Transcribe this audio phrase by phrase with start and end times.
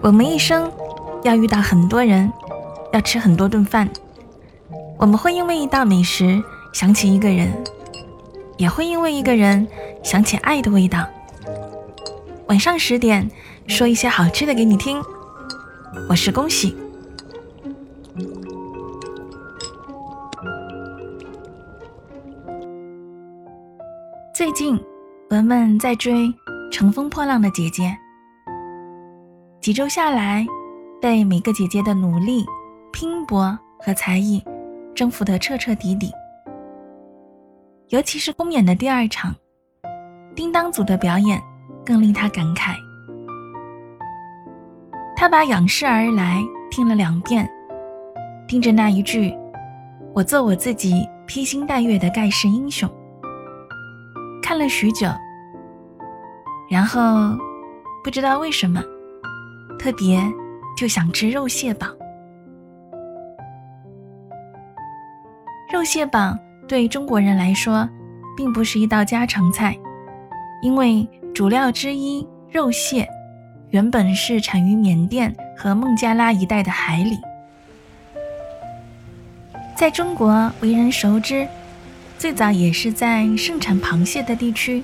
[0.00, 0.70] 我们一生
[1.24, 2.32] 要遇到很多人，
[2.92, 3.88] 要吃很多顿饭。
[4.98, 6.42] 我们会因为一道美食
[6.72, 7.52] 想起一个人，
[8.56, 9.66] 也会因为一个人
[10.02, 11.04] 想起爱的味道。
[12.46, 13.28] 晚上十点，
[13.66, 15.02] 说一些好吃的给你听。
[16.08, 16.76] 我是恭喜。
[24.32, 24.78] 最近，
[25.30, 26.12] 文文在追
[26.70, 27.84] 《乘风破浪的姐姐》。
[29.60, 30.46] 几周下来，
[31.00, 32.44] 被每个姐姐的努力、
[32.92, 34.42] 拼搏和才艺
[34.94, 36.12] 征服得彻彻底底。
[37.88, 39.34] 尤其是公演的第二场，
[40.34, 41.40] 叮当组的表演
[41.84, 42.74] 更令他感慨。
[45.16, 47.48] 他把《仰视而来》听了两遍，
[48.46, 49.34] 听着那一句
[50.14, 52.88] “我做我自己，披星戴月的盖世英雄”，
[54.42, 55.08] 看了许久，
[56.68, 57.36] 然后
[58.02, 58.82] 不知道为什么。
[59.78, 60.20] 特别
[60.76, 61.86] 就想吃肉蟹煲。
[65.70, 66.36] 肉蟹煲
[66.66, 67.88] 对中国人来说，
[68.36, 69.76] 并不是一道家常菜，
[70.62, 73.06] 因为主料之一肉蟹，
[73.68, 77.18] 原本是产于缅甸和孟加拉一带的海里，
[79.76, 81.46] 在中国为人熟知，
[82.18, 84.82] 最早也是在盛产螃蟹的地区，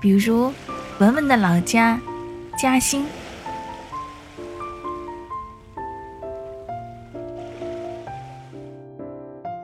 [0.00, 0.52] 比如
[0.98, 2.00] 文文的老家
[2.58, 3.06] 嘉兴。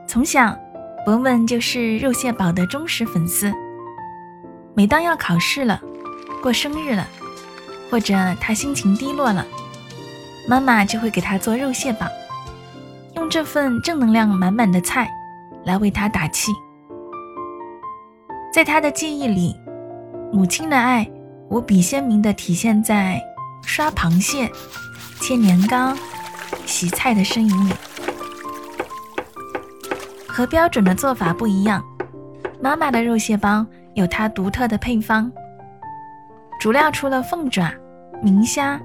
[0.07, 0.57] 从小，
[1.05, 3.53] 文文就是肉蟹堡的忠实粉丝。
[4.73, 5.81] 每当要考试了、
[6.41, 7.05] 过生日了，
[7.91, 9.45] 或者他心情低落了，
[10.47, 12.07] 妈妈就会给他做肉蟹堡，
[13.15, 15.11] 用这份正能量满满的菜
[15.65, 16.53] 来为他打气。
[18.53, 19.53] 在他的记忆里，
[20.31, 21.05] 母亲的爱
[21.55, 23.17] 无比鲜明地体现在
[23.63, 24.51] 刷螃蟹、
[25.21, 25.95] 切年糕、
[26.65, 27.73] 洗菜的身影里。
[30.27, 31.81] 和标准的做法不一样，
[32.61, 35.31] 妈妈的肉蟹包有它独特的配方。
[36.59, 37.73] 主料除了凤爪、
[38.21, 38.77] 明虾，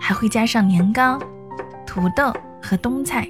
[0.00, 1.18] 还会加上年糕、
[1.86, 3.28] 土豆和冬菜，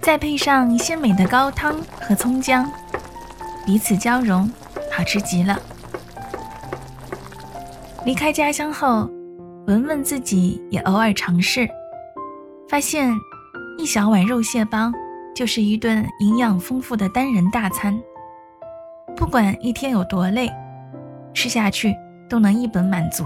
[0.00, 2.66] 再配上鲜美的高汤和葱姜，
[3.66, 4.50] 彼此交融，
[4.90, 5.60] 好吃极了。
[8.04, 9.08] 离开家乡后，
[9.66, 11.68] 文文自己也偶尔尝试，
[12.68, 13.12] 发现
[13.78, 14.92] 一小碗肉蟹包。
[15.34, 17.98] 就是一顿营养丰富的单人大餐，
[19.16, 20.46] 不管一天有多累，
[21.32, 21.96] 吃下去
[22.28, 23.24] 都能一本满足。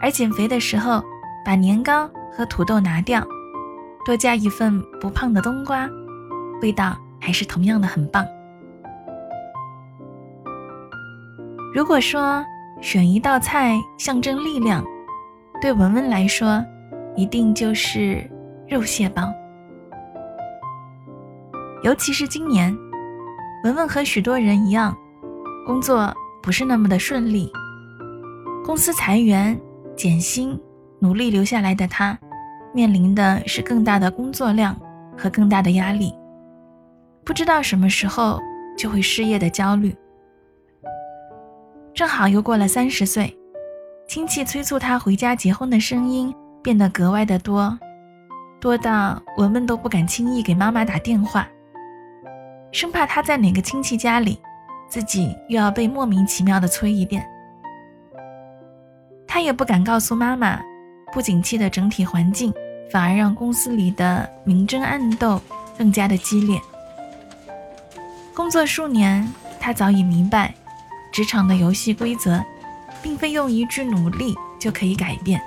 [0.00, 1.02] 而减肥的时候，
[1.44, 3.26] 把年糕和土豆拿掉，
[4.06, 5.90] 多加一份不胖的冬瓜，
[6.62, 8.24] 味道还是同样的很棒。
[11.74, 12.44] 如果说
[12.84, 14.84] 选一道菜象征力量，
[15.58, 16.62] 对文文来说，
[17.16, 18.30] 一定就是
[18.68, 19.32] 肉蟹煲。
[21.82, 22.76] 尤其是今年，
[23.64, 24.94] 文文和许多人一样，
[25.66, 27.50] 工作不是那么的顺利，
[28.62, 29.58] 公司裁员、
[29.96, 30.60] 减薪，
[30.98, 32.16] 努力留下来的他，
[32.74, 34.78] 面临的是更大的工作量
[35.16, 36.12] 和更大的压力，
[37.24, 38.38] 不知道什么时候
[38.76, 39.96] 就会失业的焦虑。
[41.94, 43.32] 正好又过了三十岁，
[44.08, 47.78] 亲戚催促他回家结婚的声音变得格外的多，
[48.60, 51.48] 多到文文都不敢轻易给妈妈打电话。
[52.72, 54.40] 生怕他在哪个亲戚家里，
[54.88, 57.24] 自己又要被莫名其妙的催一遍。
[59.28, 60.60] 他也不敢告诉妈妈，
[61.12, 62.52] 不景气的整体环境
[62.90, 65.40] 反而让公司里的明争暗斗
[65.78, 66.60] 更加的激烈。
[68.34, 70.52] 工作数年，他早已明白，
[71.14, 72.44] 职场的游戏规则，
[73.00, 75.40] 并非用一句努力就可以改变。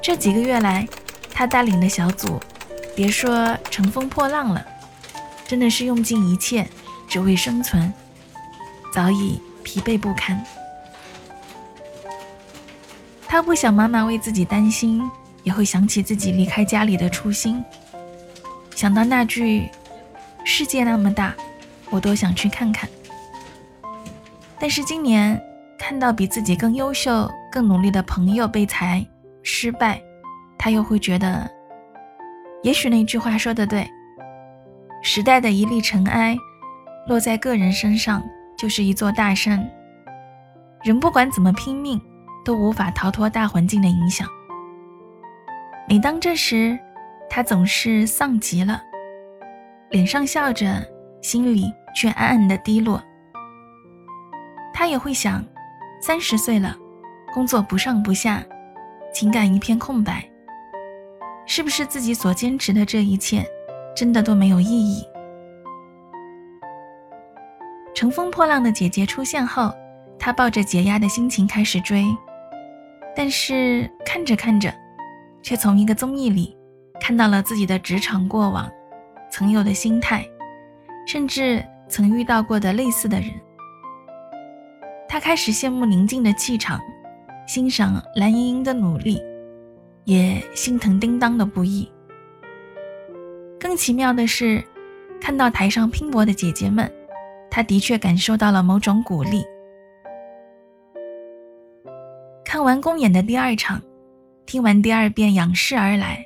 [0.00, 0.86] 这几个月来，
[1.34, 2.40] 他带领的小组，
[2.94, 4.64] 别说乘风破浪了。
[5.44, 6.64] 真的是用尽一切，
[7.08, 7.92] 只为生存，
[8.94, 10.40] 早已疲惫不堪。
[13.26, 15.02] 他不想妈妈为自己担心，
[15.42, 17.60] 也会想起自己离开家里的初心。
[18.76, 19.68] 想到那句
[20.46, 21.34] “世界那么大，
[21.90, 22.88] 我多想去看看”，
[24.58, 25.40] 但是今年
[25.78, 29.06] 看到比自己更优秀、更努力的朋友被裁、
[29.42, 30.00] 失败，
[30.58, 31.48] 他又会觉得，
[32.62, 33.86] 也许那句话说的对。
[35.02, 36.36] 时代的一粒尘埃，
[37.06, 38.22] 落在个人身上
[38.56, 39.64] 就是一座大山。
[40.82, 42.00] 人不管怎么拼命，
[42.44, 44.26] 都无法逃脱大环境的影响。
[45.88, 46.76] 每当这时，
[47.28, 48.82] 他总是丧极了，
[49.90, 50.82] 脸上笑着，
[51.22, 53.00] 心里却暗暗的低落。
[54.78, 55.42] 他也会想，
[56.02, 56.76] 三十岁了，
[57.32, 58.44] 工作不上不下，
[59.10, 60.22] 情感一片空白，
[61.46, 63.42] 是不是自己所坚持的这一切，
[63.96, 65.02] 真的都没有意义？
[67.94, 69.72] 乘风破浪的姐姐出现后，
[70.18, 72.04] 他抱着解压的心情开始追，
[73.16, 74.70] 但是看着看着，
[75.40, 76.54] 却从一个综艺里
[77.00, 78.70] 看到了自己的职场过往，
[79.30, 80.22] 曾有的心态，
[81.06, 83.30] 甚至曾遇到过的类似的人。
[85.16, 86.78] 他开始羡慕宁静的气场，
[87.46, 89.18] 欣赏蓝盈莹的努力，
[90.04, 91.90] 也心疼叮当的不易。
[93.58, 94.62] 更奇妙的是，
[95.18, 96.92] 看到台上拼搏的姐姐们。
[97.50, 99.42] 他的确感受到了某种鼓励。
[102.44, 103.80] 看完公演的第二场，
[104.44, 106.18] 听完第二遍《仰视而来》，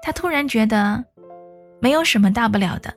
[0.00, 1.04] 他突然觉得，
[1.80, 2.94] 没有什么大不了的。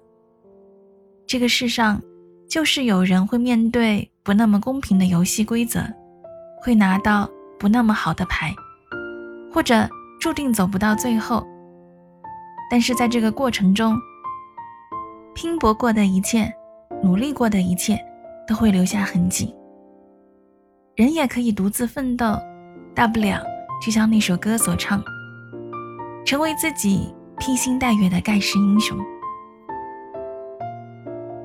[1.25, 1.99] 这个世上，
[2.47, 5.81] 就是有人会面对不那么公平的游戏规则，
[6.61, 7.29] 会拿到
[7.59, 8.53] 不那么好的牌，
[9.53, 9.87] 或者
[10.19, 11.45] 注定走不到最后。
[12.71, 13.97] 但是在这个过程中，
[15.35, 16.51] 拼搏过的一切。
[17.01, 17.99] 努力过的一切
[18.47, 19.53] 都会留下痕迹。
[20.95, 22.39] 人也可以独自奋斗，
[22.95, 23.43] 大不了
[23.85, 25.03] 就像那首歌所唱，
[26.25, 28.97] 成为自己披星戴月的盖世英雄。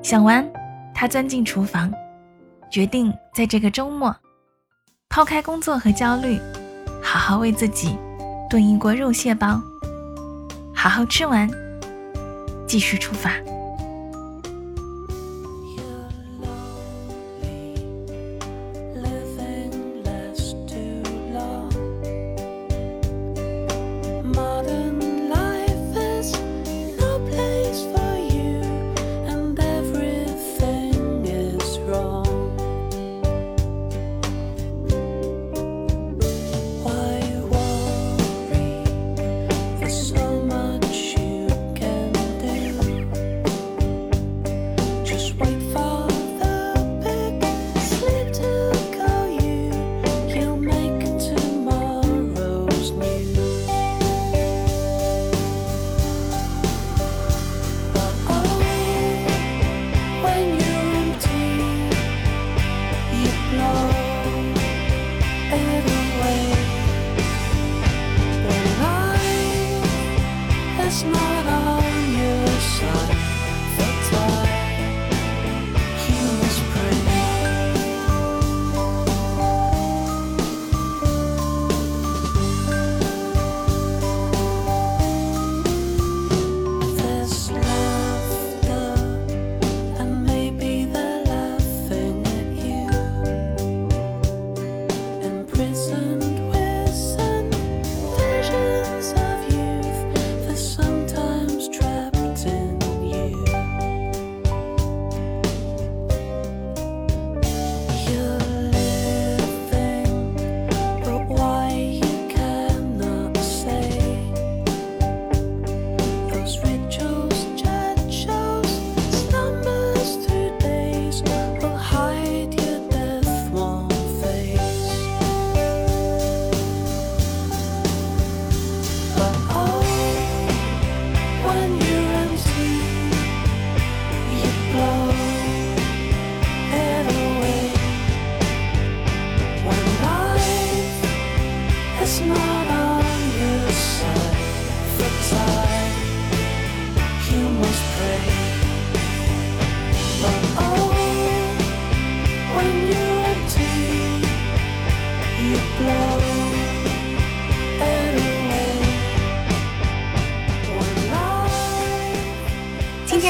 [0.01, 0.49] 想完，
[0.93, 1.91] 他钻进厨房，
[2.69, 4.15] 决定在这个周末，
[5.09, 6.39] 抛开工作和焦虑，
[7.01, 7.97] 好好为自己
[8.49, 9.59] 炖一锅肉蟹煲，
[10.75, 11.49] 好好吃完，
[12.67, 13.31] 继续出发。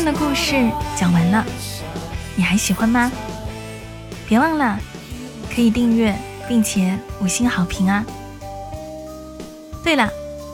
[0.01, 0.55] 天的故事
[0.95, 1.45] 讲完了，
[2.33, 3.11] 你还喜欢吗？
[4.29, 4.79] 别忘了
[5.53, 8.05] 可以订阅并且五星好评啊！
[9.83, 10.09] 对了，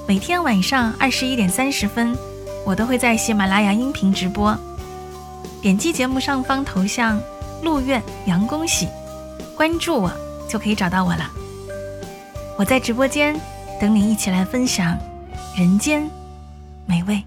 [0.08, 2.18] 每天晚上二十一点三十分，
[2.66, 4.58] 我都会在喜马拉雅音频直播。
[5.62, 7.22] 点击节目上方头像
[7.62, 8.88] “陆苑杨恭喜”，
[9.56, 10.12] 关注我
[10.50, 11.30] 就可以找到我了。
[12.58, 13.40] 我在直播间
[13.80, 14.98] 等你一起来分享
[15.56, 16.10] 人间
[16.88, 17.24] 美味。